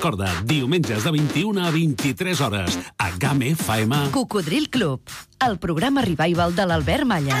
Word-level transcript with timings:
Recorda, 0.00 0.32
diumenges 0.46 1.04
de 1.04 1.10
21 1.10 1.62
a 1.62 1.70
23 1.70 2.40
hores, 2.40 2.78
a 2.96 3.10
GAM 3.18 3.42
FM. 3.42 4.10
Cocodril 4.10 4.70
Club, 4.70 5.02
el 5.46 5.58
programa 5.58 6.00
revival 6.00 6.56
de 6.56 6.64
l'Albert 6.64 7.04
Malla. 7.04 7.36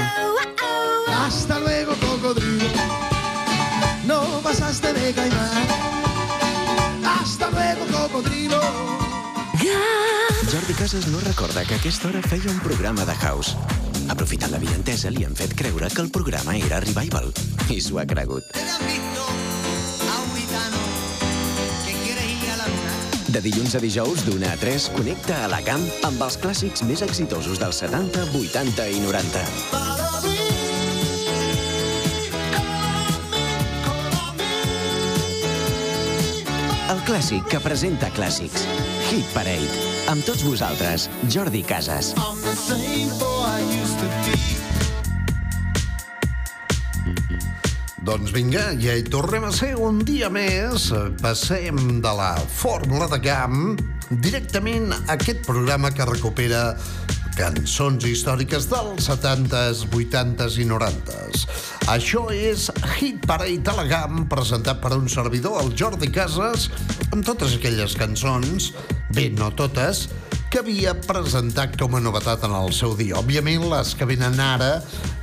Hasta 1.08 1.58
luego, 1.58 1.94
cocodrilo. 1.94 2.66
No 4.04 4.20
pasaste 4.42 4.92
de 4.92 5.10
caimán. 5.14 5.66
Hasta 7.02 7.50
luego, 7.50 7.86
cocodrilo. 7.96 8.60
Jordi 10.52 10.74
Casas 10.74 11.08
no 11.08 11.18
recorda 11.20 11.64
que 11.64 11.72
a 11.72 11.78
aquesta 11.78 12.08
hora 12.08 12.20
feia 12.20 12.50
un 12.50 12.60
programa 12.60 13.06
de 13.06 13.14
house. 13.14 13.56
Aprofitant 14.10 14.52
la 14.52 14.58
vientesa, 14.58 15.08
li 15.08 15.24
han 15.24 15.32
fet 15.34 15.56
creure 15.56 15.88
que 15.88 16.02
el 16.02 16.10
programa 16.10 16.58
era 16.58 16.84
Revival. 16.84 17.32
I 17.70 17.80
s'ho 17.80 17.96
ha 17.96 18.04
cregut. 18.04 18.44
De 23.30 23.38
dilluns 23.38 23.76
a 23.76 23.78
dijous, 23.78 24.24
d'una 24.26 24.48
a 24.50 24.56
3, 24.58 24.88
connecta 24.96 25.36
a 25.44 25.48
la 25.52 25.60
camp 25.62 25.84
amb 26.08 26.18
els 26.24 26.34
clàssics 26.42 26.82
més 26.88 26.98
exitosos 27.06 27.60
dels 27.62 27.78
70, 27.84 28.24
80 28.34 28.86
i 28.90 28.98
90. 29.04 29.44
El 36.90 37.04
clàssic 37.06 37.46
que 37.52 37.62
presenta 37.62 38.10
clàssics. 38.18 38.66
Hit 39.12 39.30
Parade. 39.36 39.86
Amb 40.10 40.26
tots 40.26 40.42
vosaltres, 40.42 41.06
Jordi 41.30 41.62
Casas. 41.62 42.10
Doncs 48.10 48.32
vinga, 48.34 48.72
ja 48.82 48.96
hi 48.98 49.04
tornem 49.06 49.44
a 49.46 49.52
ser 49.54 49.76
un 49.78 50.00
dia 50.02 50.26
més. 50.34 50.88
Passem 51.22 51.76
de 52.02 52.12
la 52.18 52.32
fórmula 52.58 53.06
de 53.06 53.20
camp 53.22 53.76
directament 54.24 54.88
a 54.96 54.98
aquest 55.14 55.44
programa 55.46 55.92
que 55.94 56.08
recupera 56.08 56.72
cançons 57.36 58.02
històriques 58.10 58.66
dels 58.72 59.06
70s, 59.06 59.84
80s 59.94 60.58
i 60.58 60.66
90s. 60.66 61.44
Això 61.94 62.24
és 62.34 62.66
Hit 62.96 63.22
Parade 63.30 63.70
a 63.70 63.76
la 63.78 63.86
GAM, 63.86 64.24
presentat 64.32 64.82
per 64.82 64.96
un 64.98 65.06
servidor, 65.06 65.60
el 65.62 65.70
Jordi 65.78 66.10
Casas, 66.10 66.66
amb 67.12 67.22
totes 67.22 67.54
aquelles 67.60 67.94
cançons, 68.00 68.72
bé, 69.14 69.28
no 69.38 69.52
totes, 69.54 70.08
que 70.50 70.58
havia 70.58 70.96
presentat 70.98 71.76
com 71.78 71.94
a 71.94 72.00
novetat 72.02 72.42
en 72.48 72.54
el 72.58 72.72
seu 72.74 72.96
dia. 72.98 73.14
Òbviament, 73.20 73.68
les 73.70 73.92
que 73.94 74.08
venen 74.08 74.40
ara 74.42 74.80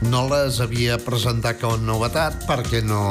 no 0.07 0.23
les 0.31 0.61
havia 0.63 0.95
presentat 1.03 1.59
com 1.59 1.75
a 1.75 1.81
novetat 1.83 2.45
perquè 2.47 2.79
no... 2.87 3.01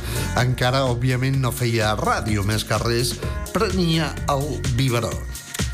encara, 0.46 0.86
òbviament, 0.88 1.36
no 1.42 1.52
feia 1.52 1.92
ràdio, 2.00 2.46
més 2.48 2.64
que 2.64 2.80
res, 2.80 3.12
prenia 3.52 4.08
el 4.32 4.46
biberó. 4.78 5.12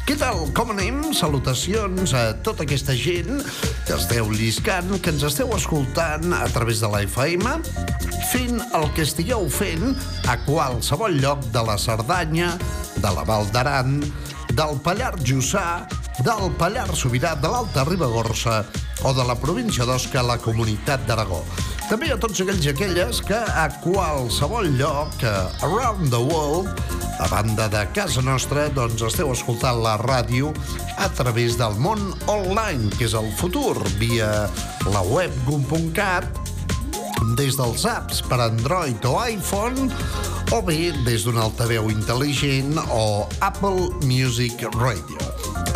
Què 0.07 0.19
tal? 0.19 0.45
Com 0.55 0.75
anem? 0.75 1.01
Salutacions 1.14 2.12
a 2.14 2.29
tota 2.47 2.67
aquesta 2.67 2.95
gent 2.98 3.41
que 3.87 3.95
esteu 3.95 4.29
lliscant, 4.34 4.91
que 5.03 5.14
ens 5.14 5.23
esteu 5.27 5.55
escoltant 5.55 6.34
a 6.34 6.47
través 6.55 6.83
de 6.83 6.91
la 6.91 7.03
fent 8.31 8.59
el 8.75 8.87
que 8.95 9.05
estigueu 9.07 9.47
fent 9.51 9.95
a 10.27 10.37
qualsevol 10.47 11.14
lloc 11.23 11.47
de 11.55 11.62
la 11.62 11.79
Cerdanya, 11.79 12.57
de 12.98 13.11
la 13.14 13.23
Val 13.27 13.47
d'Aran, 13.55 14.01
del 14.57 14.79
Pallars 14.81 15.21
Jussà, 15.21 15.85
del 16.25 16.49
Pallars 16.57 17.03
Sobirà, 17.03 17.35
de 17.37 17.49
l'Alta 17.53 17.85
Ribagorça 17.85 18.63
o 19.05 19.13
de 19.13 19.25
la 19.29 19.35
província 19.37 19.85
d'Osca, 19.85 20.23
la 20.25 20.39
Comunitat 20.41 21.05
d'Aragó. 21.05 21.43
També 21.91 22.09
a 22.11 22.17
tots 22.19 22.41
aquells 22.41 22.65
i 22.65 22.73
aquelles 22.73 23.21
que 23.27 23.37
a 23.37 23.67
qualsevol 23.85 24.71
lloc, 24.79 25.21
eh, 25.21 25.35
around 25.67 26.09
the 26.11 26.23
world, 26.23 26.73
a 27.21 27.29
banda 27.29 27.69
de 27.69 27.85
casa 27.93 28.25
nostra, 28.25 28.71
doncs 28.73 29.05
esteu 29.05 29.31
escoltant 29.35 29.83
la 29.85 29.98
ràdio 30.01 30.55
a 30.97 31.11
través 31.13 31.61
del 31.61 31.77
món 31.77 32.15
online, 32.27 32.89
que 32.97 33.05
és 33.11 33.15
el 33.15 33.29
futur, 33.37 33.77
via 34.01 34.48
la 34.89 35.05
web 35.05 35.37
gum.cat, 35.45 36.45
des 37.37 37.57
dels 37.59 37.85
apps 37.89 38.23
per 38.25 38.39
Android 38.45 39.05
o 39.09 39.15
iPhone 39.25 39.89
o 40.55 40.61
bé 40.63 40.93
des 41.07 41.25
d'un 41.27 41.39
altaveu 41.43 41.91
intel·ligent 41.93 42.79
o 42.93 43.27
Apple 43.41 43.91
Music 44.07 44.65
Radio. 44.79 45.21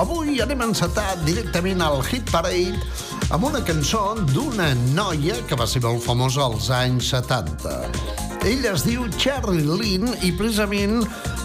Avui 0.00 0.40
anem 0.40 0.62
a 0.64 0.70
encetar 0.70 1.16
directament 1.26 1.82
al 1.84 2.00
Hit 2.06 2.30
Parade 2.32 2.78
amb 3.30 3.50
una 3.50 3.62
cançó 3.66 4.14
d'una 4.32 4.72
noia 4.94 5.40
que 5.46 5.58
va 5.58 5.68
ser 5.68 5.84
molt 5.84 6.04
famosa 6.06 6.46
als 6.46 6.70
anys 6.74 7.12
70. 7.14 8.29
Ella 8.40 8.70
es 8.72 8.86
diu 8.86 9.04
Cherry 9.20 9.60
Lynn 9.66 10.14
i 10.24 10.30
precisament 10.32 11.02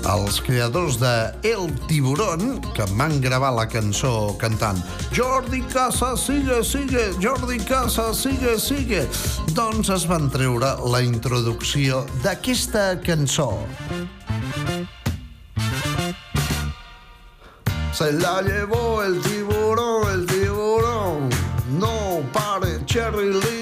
els 0.08 0.38
creadors 0.46 0.96
de 1.02 1.12
El 1.44 1.68
Tiburón, 1.90 2.62
que 2.76 2.86
van 2.96 3.18
gravar 3.24 3.52
la 3.58 3.66
cançó 3.68 4.36
cantant 4.40 4.80
Jordi 5.16 5.60
Casa, 5.74 6.14
sigue, 6.16 6.62
sigue, 6.64 7.10
Jordi 7.20 7.60
Casa, 7.68 8.14
sigue, 8.16 8.56
sigue, 8.60 9.04
doncs 9.58 9.92
es 9.92 10.06
van 10.08 10.30
treure 10.32 10.72
la 10.88 11.04
introducció 11.04 12.06
d'aquesta 12.24 12.94
cançó. 13.04 13.52
Se 17.92 18.12
la 18.12 18.42
llevó 18.42 19.04
el 19.04 19.22
tiburón, 19.22 20.10
el 20.12 20.26
tiburón. 20.28 21.30
No 21.80 22.24
pare, 22.34 22.80
Cherry 22.86 23.32
Lynn 23.32 23.55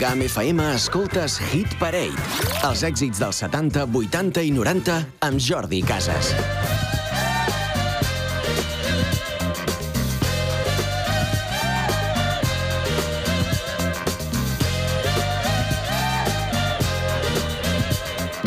GAM 0.00 0.22
FM 0.24 0.64
escoltes 0.72 1.34
Hit 1.50 1.74
Parade, 1.76 2.16
els 2.64 2.80
èxits 2.88 3.20
dels 3.20 3.36
70, 3.42 3.82
80 3.84 4.44
i 4.48 4.52
90 4.56 4.94
amb 5.26 5.42
Jordi 5.44 5.82
Casas. 5.84 6.30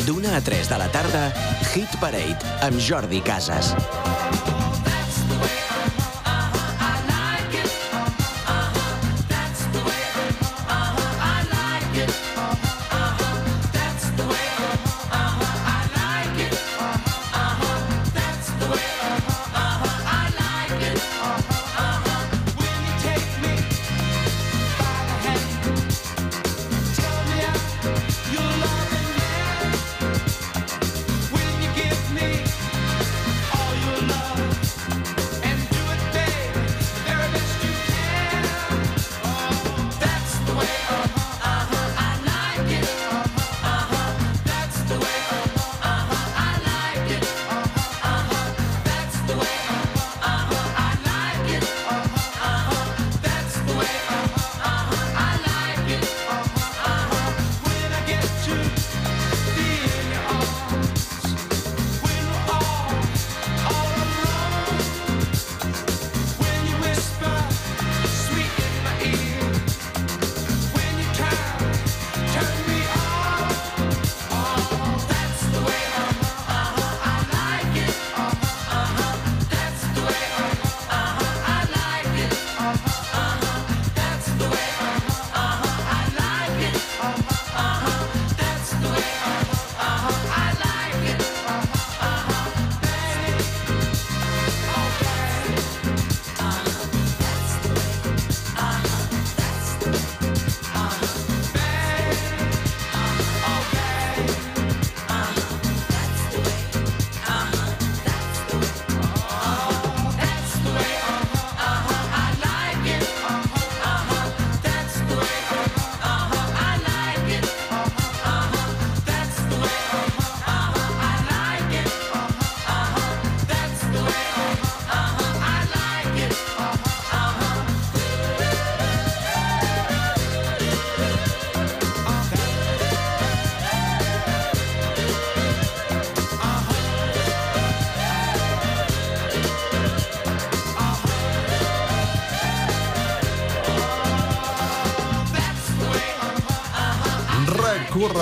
D'una 0.08 0.40
a 0.40 0.42
3 0.42 0.74
de 0.74 0.82
la 0.82 0.90
tarda, 0.90 1.28
Hit 1.76 2.02
Parade 2.02 2.58
amb 2.66 2.82
Jordi 2.82 3.22
Casas. 3.22 3.76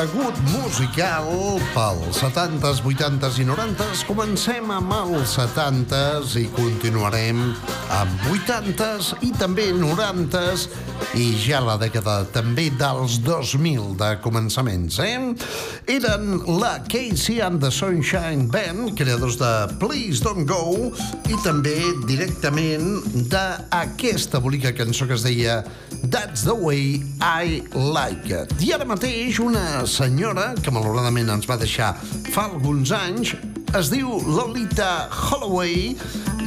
Recorregut 0.02 0.38
musical 0.50 1.60
pels 1.76 2.18
70s, 2.18 2.82
80s 2.82 3.38
i 3.38 3.46
90s. 3.46 4.02
Comencem 4.08 4.72
amb 4.74 4.94
els 4.96 5.36
70s 5.38 6.34
i 6.42 6.48
continuarem 6.56 7.42
amb 8.00 8.24
80s 8.32 9.12
i 9.28 9.30
també 9.38 9.68
90s 9.78 10.66
i 11.20 11.28
ja 11.44 11.60
la 11.62 11.76
dècada 11.82 12.24
també 12.34 12.70
dels 12.80 13.20
2000 13.22 13.94
de 14.00 14.10
començaments, 14.24 14.98
eh? 15.04 15.20
Eren 15.92 16.40
la 16.62 16.80
Casey 16.90 17.42
and 17.46 17.62
the 17.62 17.70
Sunshine 17.70 18.48
Band, 18.50 18.96
creadors 18.98 19.38
de 19.38 19.52
Please 19.82 20.24
Don't 20.24 20.48
Go, 20.50 20.90
i 21.30 21.38
també 21.46 21.78
directament 22.08 23.28
d'aquesta 23.30 24.42
bonica 24.42 24.74
cançó 24.74 25.06
que 25.06 25.20
es 25.20 25.26
deia 25.28 25.62
That's 26.12 26.44
the 26.44 26.54
way 26.54 27.00
I 27.22 27.64
like 27.72 28.28
it. 28.28 28.52
I 28.60 28.74
ara 28.76 28.84
mateix 28.84 29.40
una 29.40 29.86
senyora, 29.88 30.50
que 30.60 30.74
malauradament 30.76 31.32
ens 31.32 31.48
va 31.48 31.56
deixar 31.62 31.94
fa 32.34 32.50
alguns 32.50 32.92
anys, 32.92 33.32
es 33.80 33.94
diu 33.94 34.20
Lolita 34.28 35.08
Holloway 35.08 35.96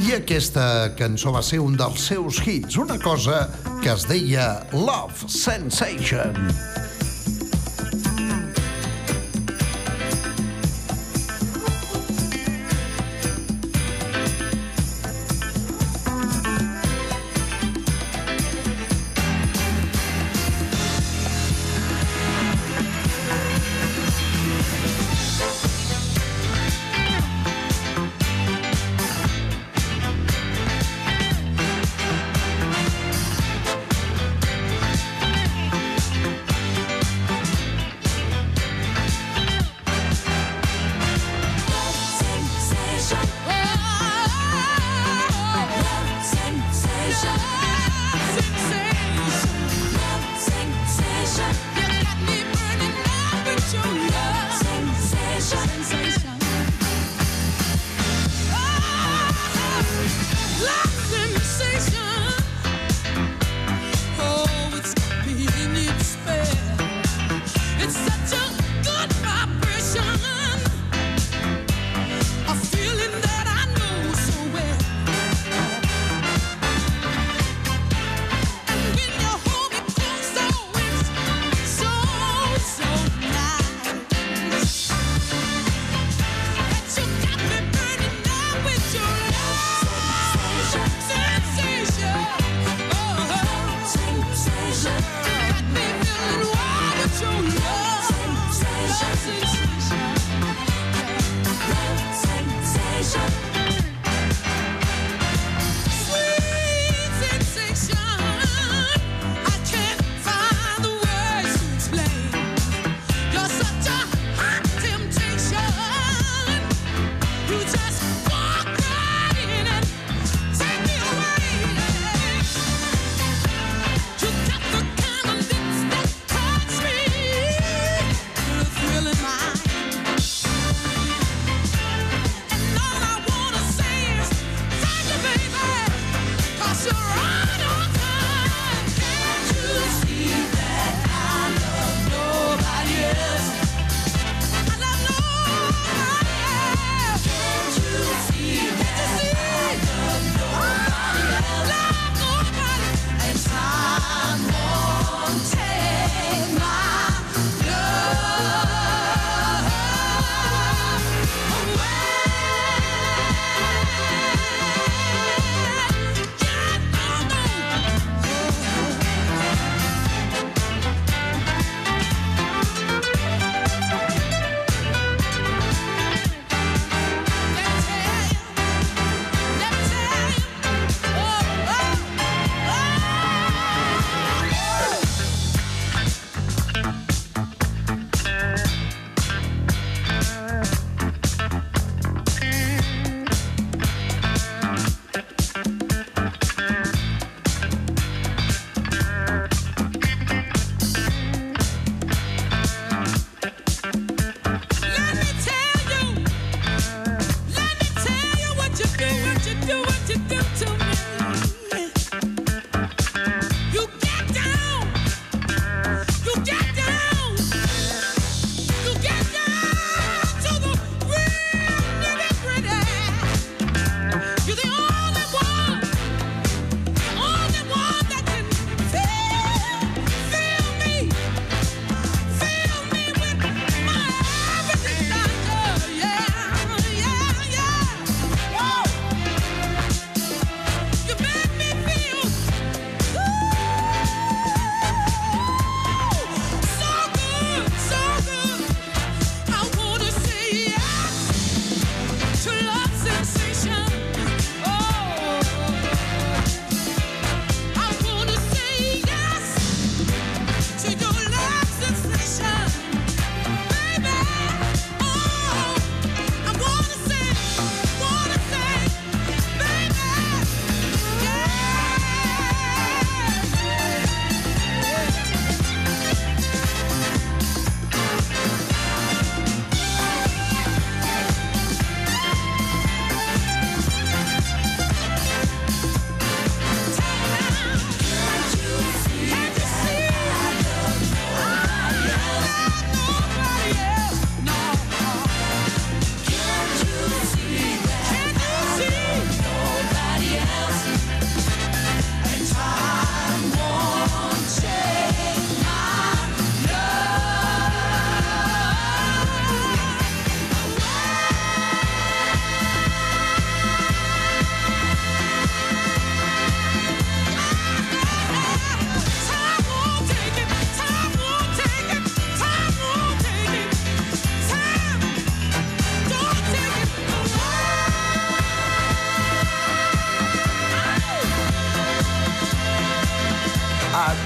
i 0.05 0.15
aquesta 0.19 0.93
cançó 1.01 1.33
va 1.33 1.41
ser 1.41 1.65
un 1.65 1.81
dels 1.81 2.11
seus 2.13 2.45
hits, 2.45 2.77
una 2.77 3.01
cosa 3.01 3.47
que 3.81 3.95
es 3.97 4.05
deia 4.13 4.53
Love 4.77 5.33
Sensation. 5.33 6.74
que 6.74 6.74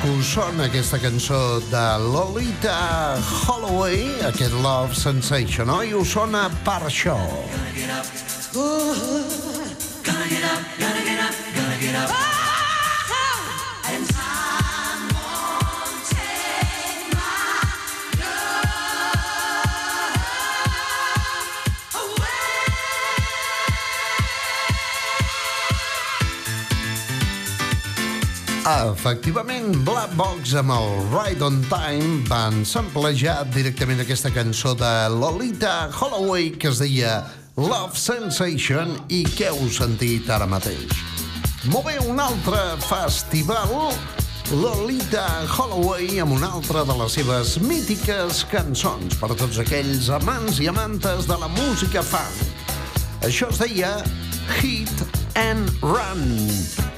us 0.09 0.33
sona 0.33 0.65
aquesta 0.65 0.99
cançó 0.99 1.61
de 1.69 1.85
Lolita 2.13 3.19
Holloway, 3.45 4.25
aquest 4.29 4.55
Love 4.65 4.97
Sensation, 4.97 5.69
oi? 5.71 5.93
Us 5.95 6.09
sona 6.17 6.49
per 6.65 6.81
això. 6.89 7.19
Efectivament, 28.69 29.79
Black 29.87 30.13
Box 30.13 30.53
amb 30.61 30.75
el 30.75 30.91
Right 31.09 31.41
on 31.41 31.63
Time 31.71 32.19
van 32.29 32.67
samplejar 32.69 33.47
directament 33.55 34.03
aquesta 34.03 34.29
cançó 34.29 34.75
de 34.77 34.91
Lolita 35.09 35.87
Holloway 35.89 36.51
que 36.61 36.69
es 36.69 36.83
deia 36.83 37.15
Love 37.57 37.97
Sensation 37.97 38.93
i 39.09 39.23
que 39.39 39.49
heu 39.49 39.71
sentit 39.73 40.29
ara 40.29 40.45
mateix. 40.45 40.93
Molt 41.73 41.89
bé, 41.89 41.97
un 42.13 42.21
altre 42.21 42.61
festival, 42.85 43.73
Lolita 44.53 45.25
Holloway 45.55 46.21
amb 46.21 46.37
una 46.37 46.53
altra 46.61 46.85
de 46.85 46.99
les 47.01 47.17
seves 47.17 47.57
mítiques 47.65 48.45
cançons 48.53 49.17
per 49.17 49.33
tots 49.33 49.63
aquells 49.65 50.13
amants 50.21 50.61
i 50.61 50.69
amantes 50.69 51.25
de 51.31 51.41
la 51.41 51.49
música 51.57 52.05
funk. 52.05 52.45
Això 53.25 53.49
es 53.49 53.65
deia 53.65 53.97
Hit 54.61 55.09
and 55.41 55.73
Run. 55.81 56.98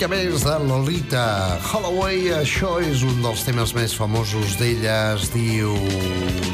mica 0.00 0.14
més 0.16 0.44
de 0.46 0.52
Lolita 0.64 1.22
Holloway. 1.60 2.30
Això 2.32 2.78
és 2.80 3.02
un 3.04 3.18
dels 3.20 3.42
temes 3.44 3.74
més 3.76 3.92
famosos 3.92 4.54
d'ella. 4.56 4.94
Es 5.18 5.26
diu 5.34 5.74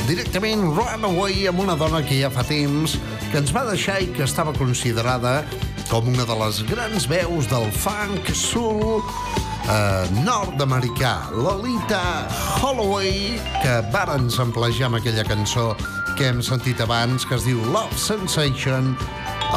directament 0.08 0.64
Runaway 0.74 1.46
amb 1.46 1.62
una 1.62 1.76
dona 1.78 2.00
que 2.02 2.18
ja 2.18 2.26
fa 2.32 2.42
temps 2.48 2.96
que 3.30 3.38
ens 3.38 3.52
va 3.54 3.62
deixar 3.68 4.00
i 4.02 4.08
que 4.16 4.24
estava 4.26 4.50
considerada 4.56 5.44
com 5.86 6.10
una 6.10 6.26
de 6.26 6.38
les 6.40 6.58
grans 6.66 7.06
veus 7.06 7.46
del 7.52 7.70
funk 7.70 8.32
sul 8.34 8.98
eh, 8.98 10.10
nord-americà. 10.26 11.14
Lolita 11.30 12.02
Holloway, 12.58 13.36
que 13.62 13.78
varen 13.94 14.26
samplejar 14.26 14.90
amb 14.90 14.98
aquella 14.98 15.22
cançó 15.28 15.76
que 16.18 16.32
hem 16.32 16.42
sentit 16.42 16.82
abans, 16.82 17.22
que 17.22 17.38
es 17.38 17.46
diu 17.46 17.62
Love 17.70 17.94
Sensation, 17.94 18.96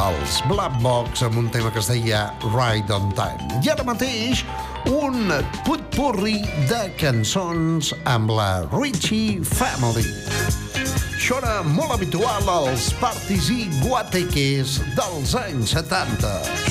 els 0.00 0.40
Black 0.48 0.76
Box 0.80 1.22
amb 1.26 1.36
un 1.40 1.48
tema 1.52 1.70
que 1.72 1.80
es 1.82 1.88
deia 1.90 2.22
Ride 2.54 2.94
on 2.94 3.10
Time. 3.18 3.60
I 3.60 3.72
ara 3.72 3.84
mateix 3.84 4.44
un 4.88 5.28
putpurri 5.66 6.38
de 6.70 6.80
cançons 7.00 7.92
amb 8.08 8.32
la 8.32 8.50
Richie 8.72 9.44
Family. 9.58 10.06
Això 11.18 11.40
era 11.42 11.60
molt 11.76 11.98
habitual 11.98 12.48
als 12.48 12.90
partits 13.02 13.52
i 13.52 13.68
guateques 13.84 14.80
dels 14.96 15.36
anys 15.44 15.76
70. 15.76 16.69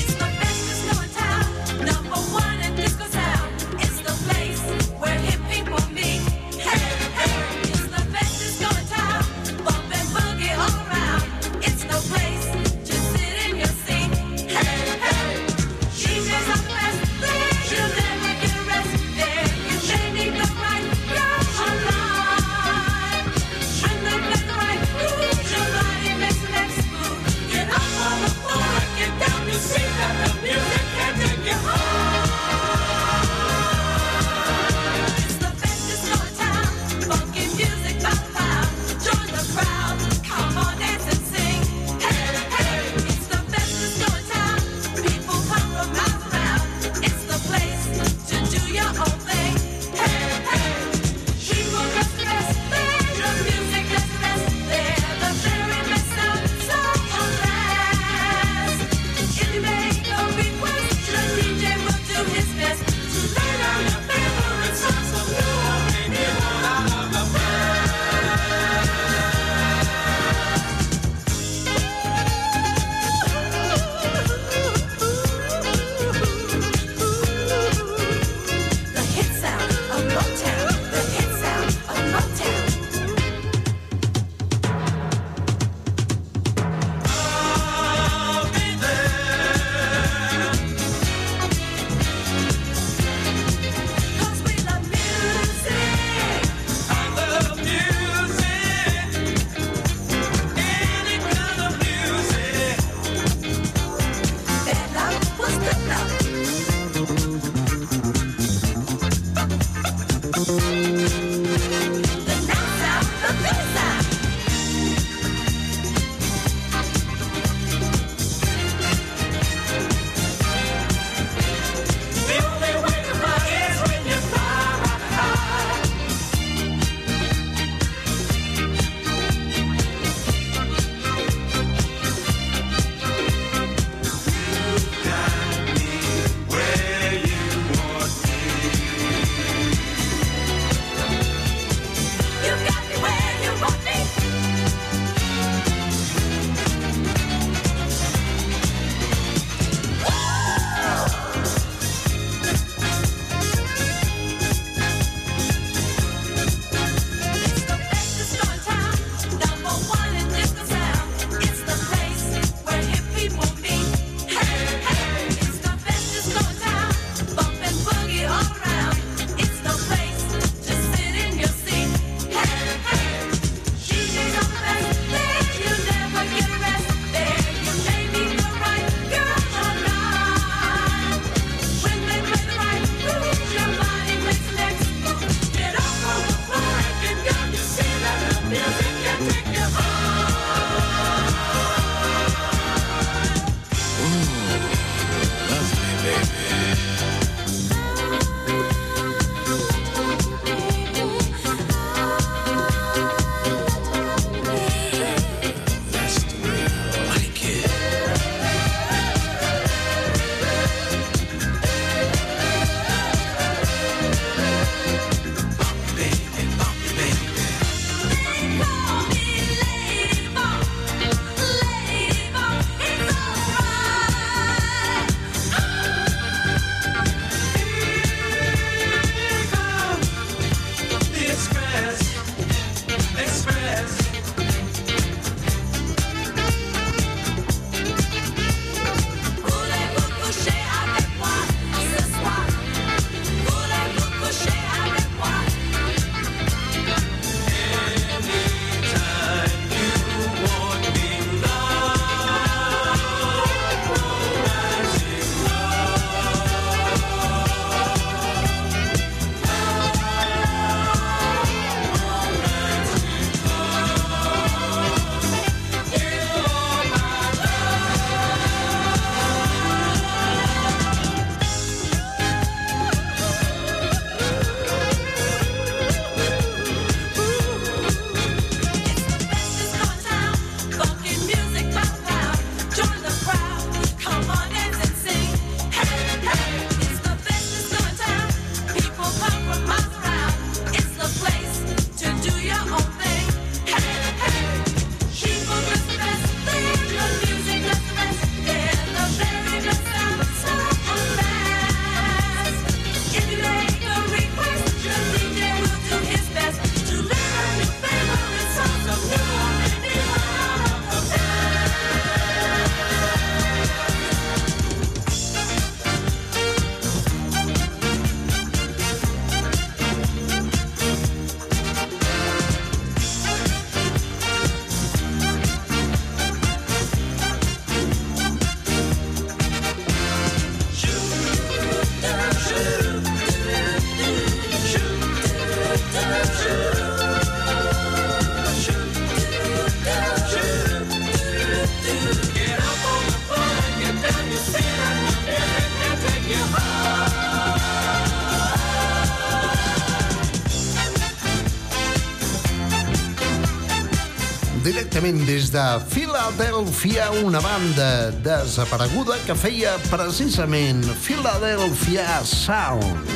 Directament 354.64 355.20
des 355.24 355.48
de 355.52 355.62
Filadèlfia, 355.88 357.06
una 357.24 357.40
banda 357.40 358.10
desapareguda 358.24 359.16
que 359.24 359.34
feia 359.38 359.72
precisament 359.88 360.82
Philadelphia 361.00 362.04
Sound. 362.28 363.08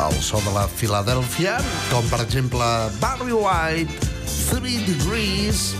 El 0.00 0.16
so 0.22 0.40
de 0.42 0.54
la 0.54 0.64
Filadèlfia, 0.66 1.58
com 1.90 2.06
per 2.10 2.22
exemple 2.24 2.66
Barry 3.02 3.34
White, 3.36 4.10
Three 4.48 4.80
Degrees, 4.86 5.74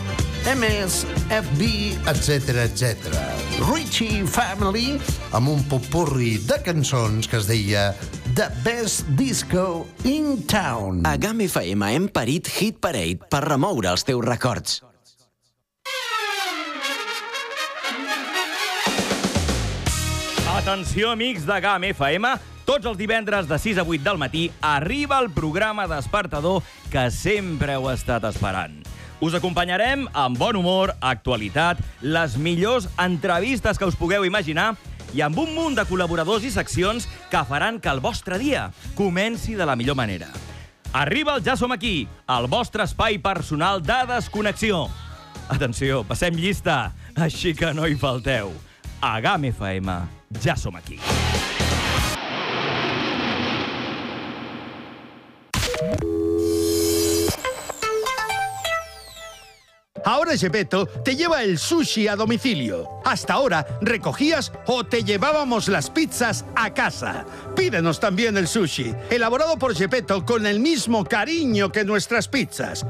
MS, 0.52 1.02
FB, 1.28 1.70
etc 2.12 2.66
etc. 2.66 3.14
Richie 3.70 4.26
Family, 4.26 4.98
amb 5.34 5.54
un 5.56 5.64
popurri 5.70 6.36
de 6.46 6.60
cançons 6.66 7.30
que 7.30 7.40
es 7.40 7.48
deia 7.50 7.90
The 8.36 8.50
Best 8.66 9.10
Disco 9.18 9.88
in 10.04 10.46
Town. 10.46 11.02
A 11.08 11.16
GAM 11.18 11.42
FM 11.48 11.90
hem 11.96 12.12
parit 12.12 12.52
Hit 12.60 12.78
Parade 12.84 13.26
per 13.30 13.42
remoure 13.48 13.90
els 13.90 14.06
teus 14.06 14.24
records. 14.26 14.80
Atenció, 20.60 21.10
amics 21.10 21.46
de 21.48 21.56
GAM 21.64 21.84
FM. 21.88 22.34
Tots 22.68 22.84
els 22.84 22.98
divendres 23.00 23.46
de 23.48 23.56
6 23.56 23.78
a 23.80 23.84
8 23.86 24.04
del 24.04 24.18
matí 24.20 24.42
arriba 24.60 25.16
el 25.18 25.30
programa 25.32 25.86
despertador 25.88 26.60
que 26.92 27.06
sempre 27.10 27.78
heu 27.78 27.88
estat 27.88 28.26
esperant. 28.28 28.74
Us 29.24 29.38
acompanyarem 29.38 30.04
amb 30.12 30.36
bon 30.36 30.58
humor, 30.60 30.92
actualitat, 31.00 31.80
les 32.02 32.36
millors 32.36 32.90
entrevistes 33.00 33.80
que 33.80 33.88
us 33.88 33.96
pugueu 33.96 34.28
imaginar 34.28 34.74
i 35.16 35.24
amb 35.24 35.40
un 35.40 35.56
munt 35.56 35.80
de 35.80 35.86
col·laboradors 35.88 36.44
i 36.44 36.52
seccions 36.52 37.08
que 37.32 37.44
faran 37.48 37.80
que 37.80 37.88
el 37.88 38.04
vostre 38.04 38.36
dia 38.36 38.68
comenci 39.00 39.56
de 39.56 39.64
la 39.64 39.80
millor 39.80 39.96
manera. 39.96 40.28
Arriba 40.92 41.38
el 41.38 41.44
Ja 41.46 41.56
som 41.56 41.72
aquí, 41.72 42.04
el 42.28 42.52
vostre 42.52 42.84
espai 42.84 43.16
personal 43.16 43.80
de 43.80 44.02
desconnexió. 44.12 44.90
Atenció, 45.48 46.04
passem 46.04 46.36
llista, 46.36 46.90
així 47.16 47.56
que 47.56 47.72
no 47.72 47.88
hi 47.88 47.96
falteu. 47.96 48.52
A 49.00 49.16
GAM 49.24 49.48
FM, 49.48 50.19
ja 50.38 50.56
som 50.56 50.76
aquí. 50.76 50.98
Ahora 60.04 60.36
Gepetto 60.36 60.86
te 60.86 61.14
lleva 61.14 61.42
el 61.42 61.58
sushi 61.58 62.08
a 62.08 62.16
domicilio. 62.16 62.88
Hasta 63.04 63.34
ahora 63.34 63.66
recogías 63.82 64.50
o 64.66 64.84
te 64.84 65.04
llevábamos 65.04 65.68
las 65.68 65.90
pizzas 65.90 66.44
a 66.56 66.72
casa. 66.72 67.26
Pídenos 67.54 68.00
también 68.00 68.36
el 68.36 68.48
sushi, 68.48 68.94
elaborado 69.10 69.58
por 69.58 69.74
Gepetto 69.74 70.24
con 70.24 70.46
el 70.46 70.58
mismo 70.58 71.04
cariño 71.04 71.70
que 71.70 71.84
nuestras 71.84 72.28
pizzas. 72.28 72.86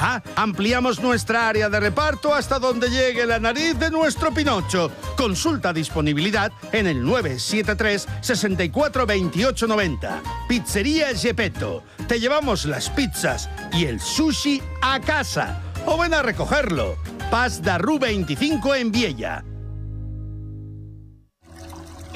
Ah, 0.00 0.22
ampliamos 0.36 1.00
nuestra 1.00 1.48
área 1.48 1.68
de 1.68 1.80
reparto 1.80 2.32
hasta 2.32 2.60
donde 2.60 2.88
llegue 2.88 3.26
la 3.26 3.40
nariz 3.40 3.76
de 3.80 3.90
nuestro 3.90 4.32
Pinocho. 4.32 4.92
Consulta 5.16 5.72
disponibilidad 5.72 6.52
en 6.70 6.86
el 6.86 7.04
973 7.04 8.06
64 8.20 9.06
28 9.06 9.66
90. 9.66 10.22
Pizzería 10.48 11.08
Gepetto. 11.16 11.82
Te 12.06 12.20
llevamos 12.20 12.64
las 12.64 12.88
pizzas 12.90 13.50
y 13.72 13.86
el 13.86 13.98
sushi 13.98 14.62
a 14.82 15.00
casa. 15.00 15.60
O 15.84 15.98
ven 15.98 16.14
a 16.14 16.22
recogerlo. 16.22 16.96
Paz 17.28 17.60
Darru 17.60 17.98
25 17.98 18.76
en 18.76 18.92
Viella. 18.92 19.42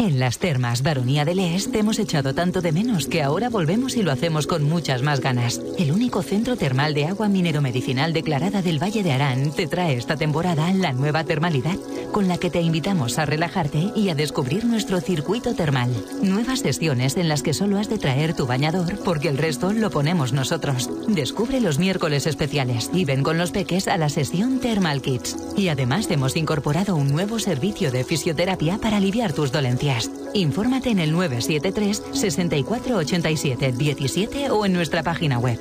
En 0.03 0.19
las 0.19 0.39
termas 0.39 0.83
Baronía 0.83 1.25
del 1.25 1.39
Est 1.39 1.73
hemos 1.77 2.01
echado 2.01 2.35
tanto 2.35 2.61
de 2.61 2.73
menos 2.73 3.07
que 3.07 3.23
ahora 3.23 3.49
volvemos 3.49 3.97
y 3.97 4.03
lo 4.03 4.11
hacemos 4.11 4.49
con 4.49 4.65
muchas 4.65 5.01
más 5.01 5.21
ganas. 5.21 5.61
El 5.79 5.93
único 5.93 6.23
centro 6.23 6.57
termal 6.57 6.93
de 6.93 7.07
agua 7.07 7.29
minero-medicinal 7.29 8.13
declarada 8.13 8.63
del 8.63 8.83
Valle 8.83 9.05
de 9.05 9.13
Arán 9.13 9.53
te 9.53 9.69
trae 9.69 9.97
esta 9.97 10.17
temporada 10.17 10.73
la 10.73 10.93
nueva 10.93 11.23
termalidad, 11.23 11.77
con 12.11 12.27
la 12.27 12.39
que 12.39 12.51
te 12.51 12.61
invitamos 12.61 13.21
a 13.21 13.27
relajarte 13.27 13.93
y 13.95 14.09
a 14.09 14.17
descubrir 14.17 14.65
nuestro 14.65 15.01
circuito 15.01 15.55
termal. 15.55 15.95
Nuevas 16.21 16.59
sesiones 16.59 17.17
en 17.17 17.29
las 17.29 17.45
que 17.45 17.55
solo 17.55 17.79
has 17.79 17.89
de 17.89 17.99
traer 17.99 18.35
tu 18.35 18.45
bañador 18.45 18.99
porque 19.05 19.29
el 19.29 19.39
resto 19.39 19.73
lo 19.73 19.91
ponemos 19.91 20.33
nosotros. 20.33 20.91
Descubre 21.07 21.61
los 21.61 21.79
miércoles 21.79 22.27
especiales 22.27 22.91
y 22.93 23.05
ven 23.05 23.23
con 23.23 23.39
los 23.39 23.53
peques 23.53 23.87
a 23.87 23.99
la 23.99 24.09
sesión 24.09 24.59
Thermal 24.59 25.01
Kids. 25.01 25.37
Y 25.57 25.69
además 25.69 26.11
hemos 26.11 26.37
incorporado 26.37 26.97
un 26.97 27.13
nuevo 27.13 27.39
servicio 27.39 27.93
de 27.93 28.03
fisioterapia 28.03 28.79
para 28.79 28.97
aliviar 28.97 29.33
tus 29.33 29.53
dolencias. 29.53 29.92
Infórmate 30.35 30.91
en 30.91 30.99
el 30.99 31.13
973 31.13 32.03
64 32.13 32.97
87 32.97 33.73
17 33.73 34.51
o 34.51 34.65
en 34.65 34.73
nuestra 34.73 35.03
página 35.03 35.39
web. 35.39 35.59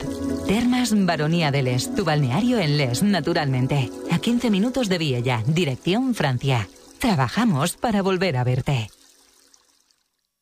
Termas 0.48 0.94
Baronía 1.06 1.52
del 1.52 1.68
Est, 1.68 1.96
tu 1.96 2.06
balneario 2.06 2.60
en 2.60 2.78
Les, 2.78 3.04
naturalmente. 3.04 3.90
A 4.12 4.20
15 4.20 4.50
minutos 4.50 4.90
de 4.90 4.98
Viella, 4.98 5.44
dirección 5.46 6.16
Francia. 6.16 6.68
Trabajamos 7.00 7.78
para 7.78 8.02
volver 8.02 8.38
a 8.38 8.44
verte. 8.44 8.90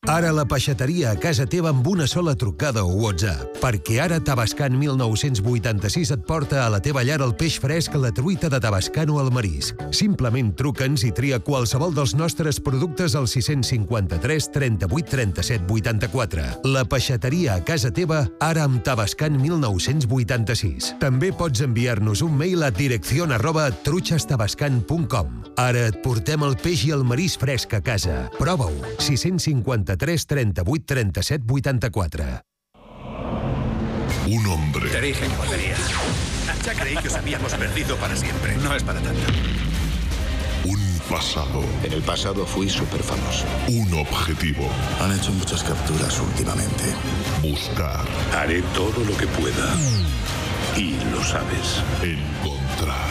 Ara 0.08 0.30
la 0.32 0.46
peixateria 0.48 1.10
a 1.12 1.16
casa 1.20 1.44
teva 1.44 1.68
amb 1.74 1.84
una 1.84 2.06
sola 2.08 2.32
trucada 2.32 2.80
o 2.88 2.94
WhatsApp, 3.02 3.58
perquè 3.60 3.98
ara 4.00 4.16
Tabascan 4.24 4.72
1986 4.80 6.14
et 6.14 6.22
porta 6.24 6.62
a 6.64 6.70
la 6.72 6.78
teva 6.80 7.02
llar 7.04 7.18
el 7.20 7.34
peix 7.36 7.58
fresc, 7.60 7.92
la 8.00 8.08
truita 8.08 8.48
de 8.48 8.56
Tabascano 8.64 9.18
al 9.20 9.28
marisc. 9.30 9.76
Simplement 9.92 10.54
truca'ns 10.56 11.04
i 11.04 11.10
tria 11.12 11.36
qualsevol 11.44 11.92
dels 11.92 12.14
nostres 12.16 12.56
productes 12.64 13.12
al 13.14 13.28
653 13.28 14.48
38 14.54 15.10
37 15.12 15.68
84. 15.68 16.46
La 16.64 16.86
peixateria 16.88 17.58
a 17.58 17.64
casa 17.68 17.92
teva, 17.92 18.22
ara 18.40 18.64
amb 18.64 18.80
Tabascan 18.80 19.36
1986. 19.36 20.94
També 21.04 21.28
pots 21.28 21.60
enviar-nos 21.60 22.24
un 22.24 22.40
mail 22.40 22.64
a 22.64 22.72
dirección 22.72 23.36
arroba 23.36 23.68
truchastabascan.com. 23.84 25.38
Ara 25.60 25.90
et 25.92 26.00
portem 26.00 26.48
el 26.48 26.56
peix 26.56 26.88
i 26.88 26.96
el 26.96 27.04
marisc 27.04 27.44
fresc 27.44 27.76
a 27.76 27.84
casa. 27.84 28.24
Prova-ho. 28.40 28.96
653 28.96 29.89
38 29.96 30.84
37 30.86 31.44
84. 31.48 32.24
Un 34.26 34.46
hombre. 34.46 34.90
Te 34.90 35.00
dije 35.00 35.26
que 35.26 35.36
volvería. 35.36 35.76
Ya 36.64 36.74
creí 36.74 36.96
que 36.96 37.08
os 37.08 37.14
habíamos 37.14 37.52
perdido 37.54 37.96
para 37.96 38.14
siempre. 38.14 38.56
No 38.58 38.74
es 38.74 38.82
para 38.82 39.00
tanto. 39.00 39.20
Un 40.64 41.00
pasado. 41.08 41.64
En 41.82 41.92
el 41.92 42.02
pasado 42.02 42.44
fui 42.46 42.68
súper 42.68 43.02
famoso. 43.02 43.46
Un 43.68 43.92
objetivo. 43.94 44.68
Han 45.00 45.18
hecho 45.18 45.32
muchas 45.32 45.64
capturas 45.64 46.20
últimamente. 46.20 46.84
Buscar. 47.42 48.04
Haré 48.36 48.62
todo 48.74 49.02
lo 49.04 49.16
que 49.16 49.26
pueda. 49.26 49.74
Y 50.76 50.92
lo 51.10 51.24
sabes. 51.24 51.82
Encontrar. 52.02 53.08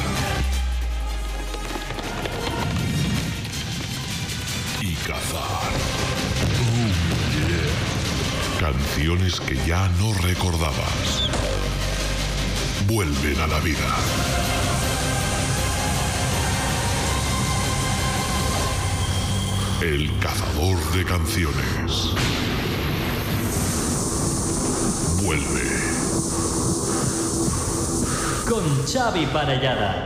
Y 4.81 4.93
cazar. 5.07 5.98
Canciones 8.71 9.39
que 9.39 9.55
ya 9.65 9.89
no 9.99 10.13
recordabas. 10.13 11.27
Vuelven 12.85 13.41
a 13.41 13.47
la 13.47 13.59
vida. 13.61 13.95
El 19.81 20.11
cazador 20.19 20.77
de 20.91 21.03
canciones. 21.03 22.13
Vuelve. 25.23 25.69
Con 28.47 28.85
Xavi 28.85 29.25
Parellada. 29.33 30.05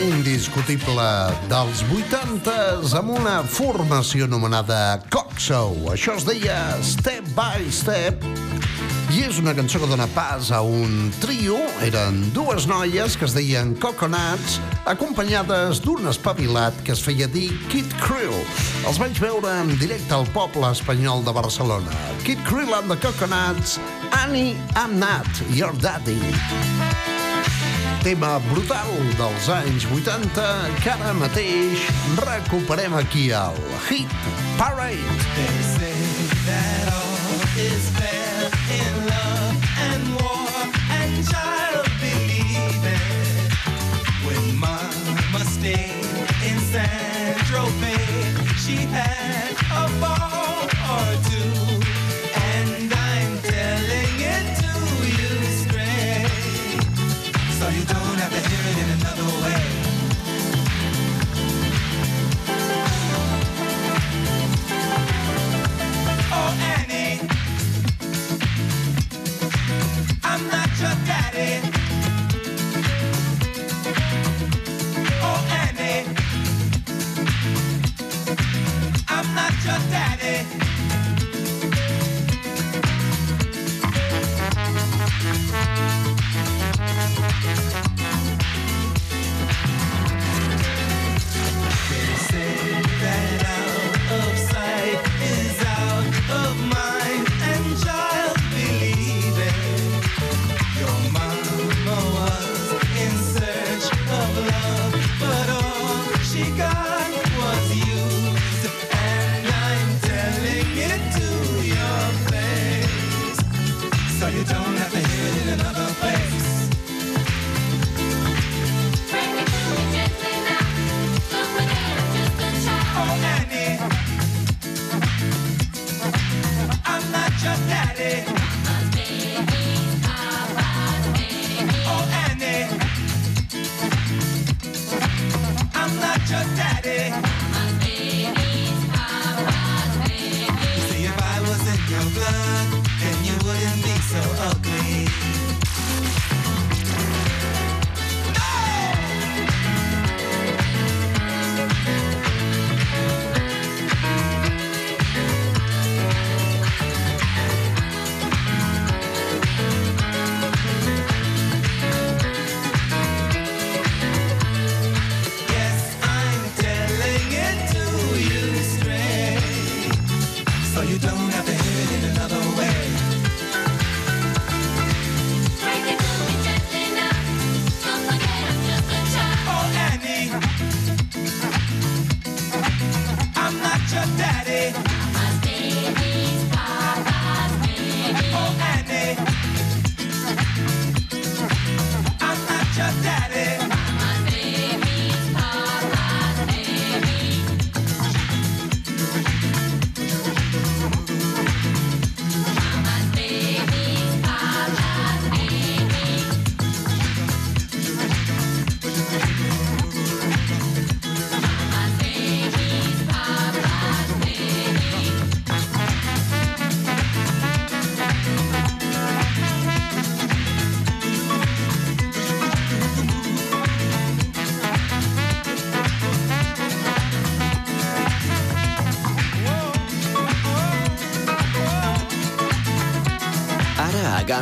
indiscutible 0.00 1.04
dels 1.50 1.82
80s 1.92 2.94
amb 2.96 3.12
una 3.18 3.40
formació 3.44 4.24
anomenada 4.28 5.00
Coxo. 5.12 5.74
Això 5.92 6.14
es 6.16 6.24
deia 6.28 6.56
Step 6.84 7.28
by 7.36 7.68
Step 7.74 8.24
i 9.10 9.24
és 9.26 9.40
una 9.42 9.52
cançó 9.56 9.80
que 9.82 9.88
dona 9.90 10.06
pas 10.14 10.52
a 10.54 10.60
un 10.64 11.10
trio. 11.20 11.58
Eren 11.84 12.22
dues 12.36 12.68
noies 12.70 13.18
que 13.18 13.26
es 13.28 13.36
deien 13.36 13.74
Coconuts 13.82 14.58
acompanyades 14.88 15.82
d'un 15.84 16.08
espavilat 16.08 16.76
que 16.86 16.94
es 16.96 17.04
feia 17.04 17.28
dir 17.28 17.50
Kid 17.68 17.92
Krill. 18.00 18.36
Els 18.88 19.00
vaig 19.02 19.20
veure 19.20 19.52
en 19.60 19.74
directe 19.82 20.16
al 20.16 20.28
poble 20.36 20.72
espanyol 20.72 21.26
de 21.26 21.36
Barcelona. 21.36 22.02
Kid 22.24 22.40
Krill 22.48 22.72
and 22.78 22.88
the 22.88 22.98
Coconuts, 23.04 23.78
Annie, 24.24 24.56
I'm 24.76 25.00
not 25.02 25.28
your 25.50 25.74
daddy 25.82 26.20
tema 28.02 28.38
brutal 28.48 28.92
dels 29.18 29.48
anys 29.52 29.84
80 29.92 30.44
que 30.80 30.90
ara 30.90 31.12
mateix 31.14 31.82
recuperem 32.24 32.94
aquí 32.96 33.28
al 33.32 33.56
Hit 33.88 34.08
Parade. 34.56 34.96
They 35.36 35.56
say 35.76 36.00
that 36.48 36.92
all 36.92 37.40
is 37.60 37.90
fair 37.98 38.48
in 38.80 38.92
love 39.06 39.56
and 39.90 40.02
war 40.16 40.48
and 40.96 41.28
child. 41.28 41.69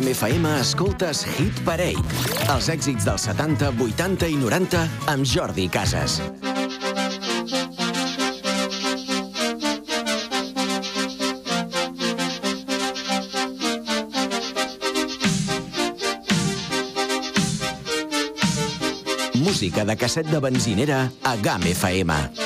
FM 0.09 0.49
escoltes 0.61 1.21
Hit 1.37 1.59
Parade. 1.67 2.01
Els 2.49 2.69
èxits 2.73 3.05
dels 3.05 3.27
70, 3.29 3.69
80 3.77 4.31
i 4.33 4.39
90 4.41 4.81
amb 5.13 5.29
Jordi 5.29 5.67
Casas. 5.69 6.23
Música 19.37 19.85
de 19.85 19.97
casset 20.01 20.33
de 20.33 20.41
benzinera 20.41 21.05
a 21.21 21.37
GAM 21.37 21.69
FM. 21.75 22.38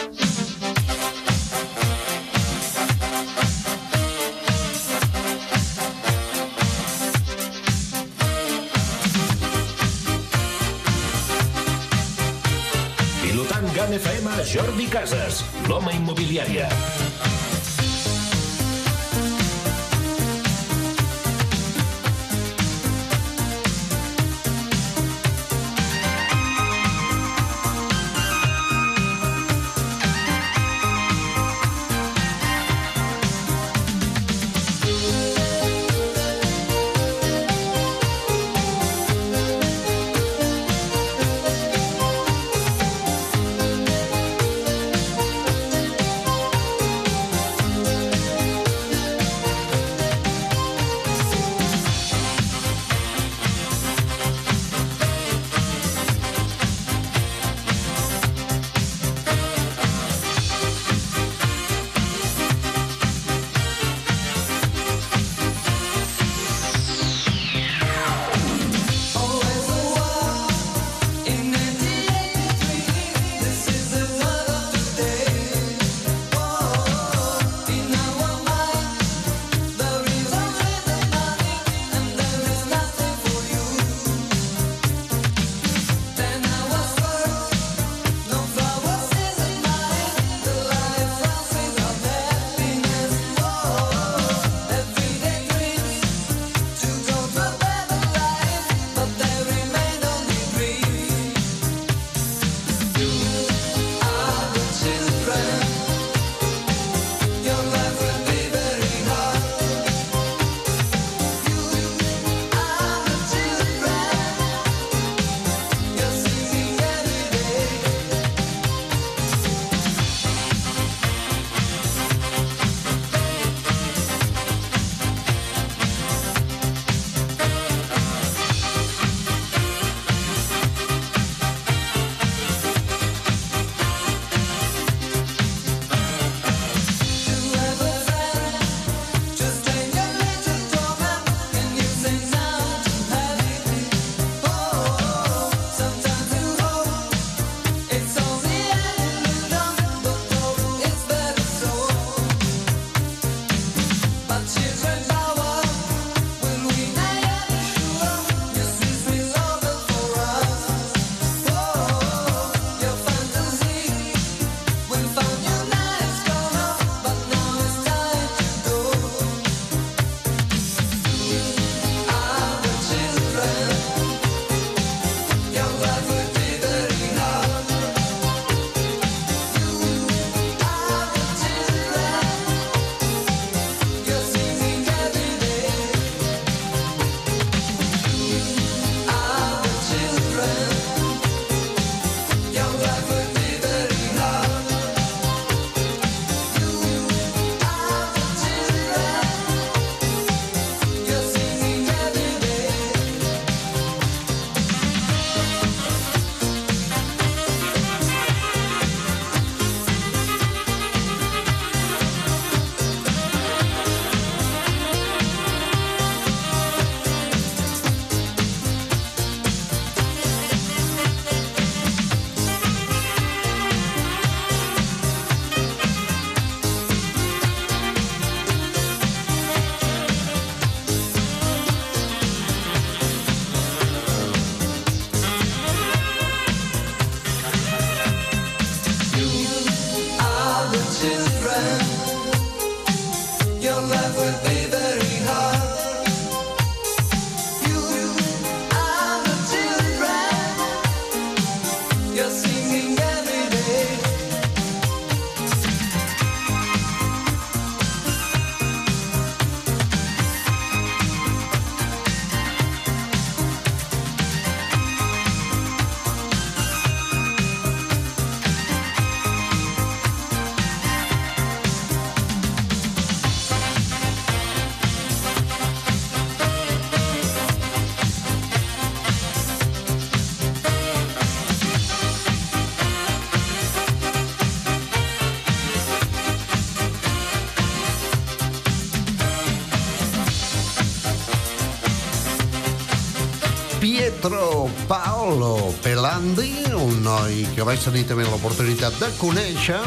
Pietro 293.82 294.70
Paolo 294.86 295.74
Pelandi, 295.82 296.52
un 296.70 297.00
noi 297.02 297.40
que 297.50 297.64
vaig 297.66 297.82
tenir 297.82 298.04
també 298.06 298.22
l'oportunitat 298.28 298.94
de 299.00 299.08
conèixer. 299.18 299.80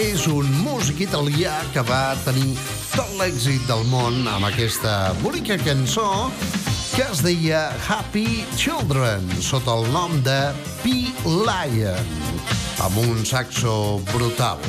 És 0.00 0.24
un 0.24 0.48
músic 0.64 1.02
italià 1.04 1.58
que 1.74 1.84
va 1.84 2.16
tenir 2.24 2.54
tot 2.94 3.12
l'èxit 3.20 3.66
del 3.68 3.84
món 3.92 4.24
amb 4.24 4.48
aquesta 4.48 5.12
bonica 5.20 5.58
cançó 5.60 6.30
que 6.94 7.04
es 7.10 7.20
deia 7.20 7.66
Happy 7.84 8.40
Children, 8.56 9.28
sota 9.44 9.76
el 9.76 9.92
nom 9.92 10.16
de 10.24 10.38
P. 10.80 11.12
Lion, 11.28 12.16
amb 12.80 13.04
un 13.04 13.20
saxo 13.28 14.00
brutal. 14.14 14.64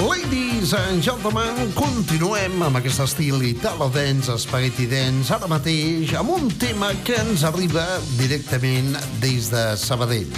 Ladies 0.00 0.72
and 0.72 1.02
gentlemen, 1.04 1.74
continuem 1.76 2.62
amb 2.64 2.78
aquest 2.78 3.02
estil 3.04 3.42
italo 3.44 3.90
dance, 3.92 4.32
spaghetti 4.40 4.86
dance, 4.88 5.28
ara 5.34 5.44
mateix 5.50 6.14
amb 6.16 6.32
un 6.32 6.48
tema 6.56 6.88
que 7.04 7.18
ens 7.20 7.44
arriba 7.44 7.84
directament 8.16 8.96
des 9.20 9.50
de 9.52 9.64
Sabadell. 9.76 10.32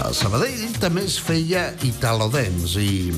A 0.00 0.14
Sabadell 0.16 0.78
també 0.80 1.04
es 1.04 1.18
feia 1.20 1.66
italo 1.84 2.30
dance 2.32 2.80
i 2.80 3.12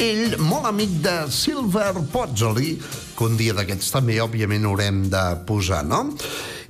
ell, 0.00 0.38
molt 0.40 0.70
amic 0.70 0.96
de 1.04 1.18
Silver 1.28 1.92
Pozzoli, 2.14 2.78
que 3.12 3.28
un 3.28 3.36
dia 3.36 3.52
d'aquests 3.58 3.92
també, 3.92 4.16
òbviament, 4.24 4.64
haurem 4.64 5.04
de 5.12 5.26
posar, 5.44 5.84
no? 5.84 6.06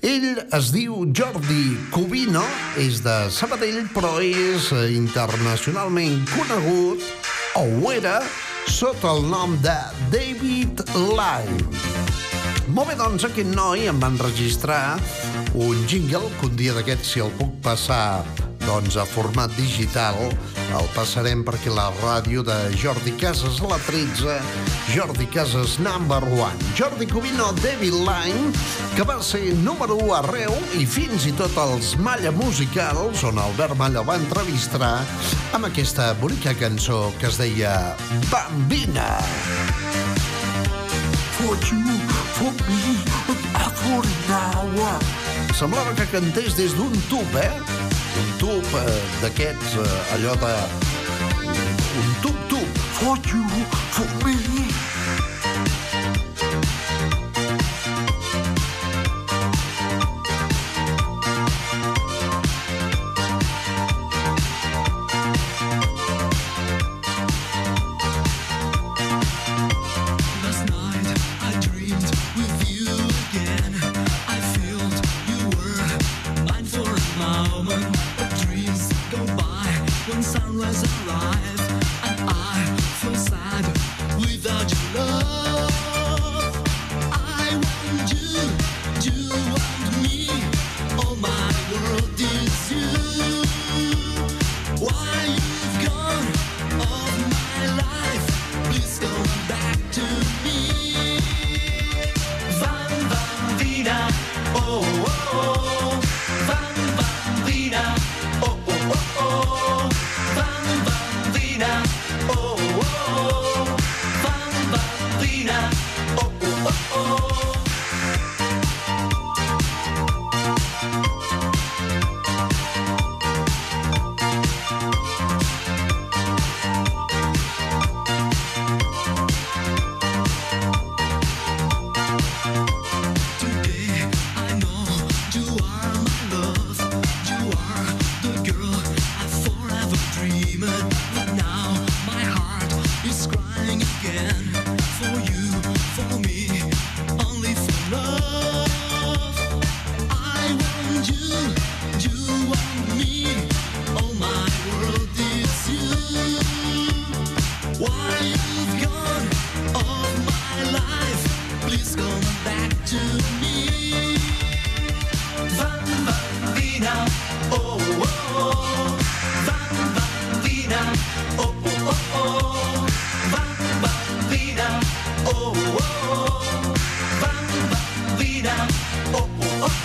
Ell 0.03 0.43
es 0.51 0.72
diu 0.74 1.05
Jordi 1.14 1.76
Cubino, 1.95 2.43
és 2.82 3.05
de 3.07 3.20
Sabadell, 3.30 3.84
però 3.95 4.16
és 4.18 4.72
internacionalment 4.90 6.24
conegut, 6.34 7.07
o 7.55 7.62
ho 7.64 7.92
era, 7.92 8.20
sota 8.66 9.11
el 9.12 9.26
nom 9.28 9.57
de 9.61 9.74
David 10.12 10.80
Lime. 10.94 11.59
Molt 12.72 12.88
bé, 12.88 12.94
doncs 12.96 13.26
aquest 13.28 13.50
noi 13.53 13.84
em 13.90 13.98
va 14.00 14.09
enregistrar 14.12 14.96
un 15.53 15.82
jingle 15.90 16.30
que 16.38 16.48
un 16.48 16.57
dia 16.57 16.72
d'aquests, 16.76 17.12
si 17.12 17.20
el 17.20 17.32
puc 17.36 17.53
passar 17.64 18.22
doncs, 18.66 18.96
a 18.96 19.04
format 19.08 19.52
digital, 19.56 20.16
el 20.72 20.88
passarem 20.96 21.42
perquè 21.44 21.72
la 21.72 21.88
ràdio 22.00 22.42
de 22.46 22.56
Jordi 22.80 23.12
Casas 23.20 23.60
a 23.62 23.70
la 23.70 23.78
13, 23.86 24.36
Jordi 24.94 25.26
Casas 25.32 25.78
number 25.82 26.22
one. 26.36 26.70
Jordi 26.78 27.06
Cubino, 27.10 27.50
David 27.60 27.96
Line, 28.06 28.52
que 28.96 29.06
va 29.08 29.18
ser 29.22 29.54
número 29.62 29.96
1 30.00 30.14
arreu 30.20 30.56
i 30.78 30.86
fins 30.86 31.26
i 31.28 31.34
tot 31.38 31.56
els 31.64 31.94
Malla 31.98 32.32
Musicals, 32.34 33.24
on 33.28 33.40
Albert 33.42 33.78
Malla 33.80 34.04
va 34.06 34.18
entrevistar 34.20 34.94
amb 35.52 35.68
aquesta 35.68 36.12
bonica 36.20 36.54
cançó 36.58 37.10
que 37.20 37.30
es 37.30 37.40
deia 37.40 37.96
Bambina. 38.30 39.10
For 41.38 41.56
you, 41.66 41.82
for 42.38 42.52
me, 42.68 43.02
for 43.82 44.04
now. 44.28 44.62
Semblava 45.54 45.92
que 45.94 46.06
cantés 46.10 46.56
des 46.56 46.74
d'un 46.74 46.92
tub, 47.10 47.36
eh? 47.36 47.82
Un 48.20 48.38
tub 48.38 48.64
eh, 48.76 48.98
d'aquests, 49.22 49.76
eh, 49.76 50.14
allò 50.14 50.34
de... 50.36 50.52
Un 52.00 52.10
tub-tub. 52.22 52.82
For 52.98 53.16
you, 53.32 53.44
for 53.90 54.26
me. 54.26 54.61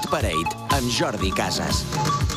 Hit 0.00 0.08
Parade 0.08 0.56
amb 0.72 0.88
Jordi 0.88 1.30
Casas. 1.30 2.29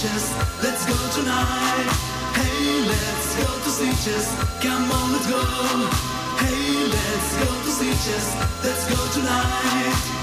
To 0.00 0.06
Let's 0.62 0.86
go 0.86 1.20
tonight. 1.20 1.90
Hey, 2.32 2.88
let's 2.88 3.36
go 3.36 3.44
to 3.44 3.68
Sitges. 3.68 4.62
Come 4.62 4.90
on, 4.90 5.12
let's 5.12 5.26
go. 5.26 5.42
Hey, 6.38 6.86
let's 6.88 7.36
go 7.36 7.44
to 7.44 7.70
Sitges. 7.70 8.64
Let's 8.64 8.88
go 8.88 8.96
tonight. 9.12 10.19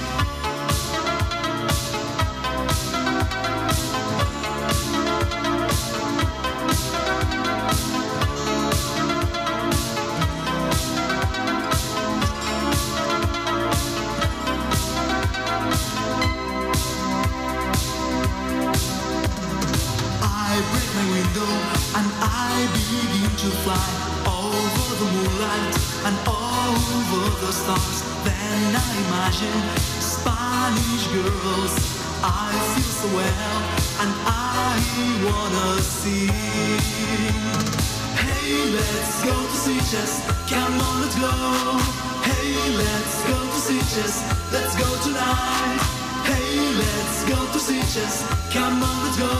Well 33.17 33.57
and 34.01 34.13
I 34.29 34.77
wanna 35.25 35.81
see. 35.81 36.27
Hey, 38.21 38.51
let's 38.77 39.15
go 39.25 39.33
to 39.33 39.57
Sitges. 39.65 40.13
Come 40.51 40.75
on, 40.87 41.01
let's 41.01 41.17
go. 41.25 41.33
Hey, 42.29 42.53
let's 42.81 43.17
go 43.29 43.37
to 43.53 43.59
Sitges. 43.67 44.15
Let's 44.53 44.75
go 44.81 44.89
tonight. 45.05 45.79
Hey, 46.29 46.53
let's 46.81 47.19
go 47.31 47.39
to 47.53 47.59
Sitges. 47.67 48.15
Come 48.53 48.83
on, 48.83 48.97
let's 49.03 49.17
go. 49.25 49.33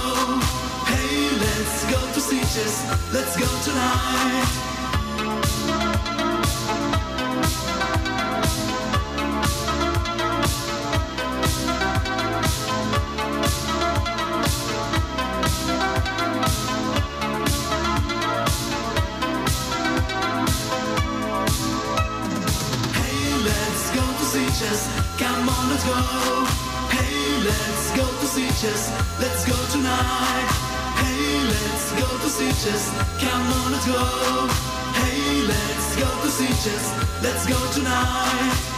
Hey, 0.91 1.13
let's 1.43 1.77
go 1.93 1.99
to 2.15 2.21
Sitges. 2.29 2.75
Let's 3.13 3.35
go 3.37 3.49
tonight. 3.67 4.76
Go. 28.61 28.89
Let's 29.19 29.45
go 29.45 29.55
tonight. 29.71 30.47
Hey, 30.97 31.45
let's 31.45 31.91
go 31.91 32.07
to 32.07 32.29
Sitges. 32.37 32.89
Come 33.19 33.53
on, 33.53 33.71
let's 33.71 33.85
go. 33.85 34.47
Hey, 34.97 35.41
let's 35.45 35.95
go 35.95 36.07
to 36.23 36.27
Sitges. 36.27 37.21
Let's 37.21 37.45
go 37.45 37.71
tonight. 37.73 38.76